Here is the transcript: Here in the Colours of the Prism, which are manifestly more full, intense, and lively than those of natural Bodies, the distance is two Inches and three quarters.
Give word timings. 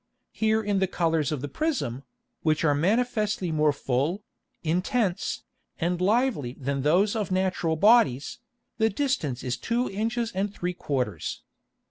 Here 0.31 0.63
in 0.63 0.79
the 0.79 0.87
Colours 0.87 1.31
of 1.31 1.41
the 1.41 1.47
Prism, 1.47 2.01
which 2.41 2.63
are 2.65 2.73
manifestly 2.73 3.51
more 3.51 3.71
full, 3.71 4.23
intense, 4.63 5.43
and 5.79 6.01
lively 6.01 6.53
than 6.59 6.81
those 6.81 7.15
of 7.15 7.29
natural 7.29 7.75
Bodies, 7.75 8.39
the 8.79 8.89
distance 8.89 9.43
is 9.43 9.57
two 9.57 9.91
Inches 9.91 10.31
and 10.31 10.51
three 10.51 10.73
quarters. 10.73 11.43